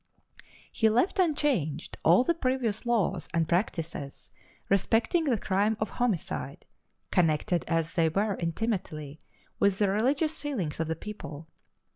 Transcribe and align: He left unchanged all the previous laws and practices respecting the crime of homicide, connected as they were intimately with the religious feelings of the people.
He 0.71 0.89
left 0.89 1.19
unchanged 1.19 1.95
all 2.03 2.23
the 2.23 2.33
previous 2.33 2.87
laws 2.87 3.29
and 3.35 3.47
practices 3.47 4.31
respecting 4.67 5.25
the 5.25 5.37
crime 5.37 5.77
of 5.79 5.91
homicide, 5.91 6.65
connected 7.11 7.63
as 7.67 7.93
they 7.93 8.09
were 8.09 8.35
intimately 8.37 9.19
with 9.59 9.77
the 9.77 9.89
religious 9.91 10.39
feelings 10.39 10.79
of 10.79 10.87
the 10.87 10.95
people. 10.95 11.49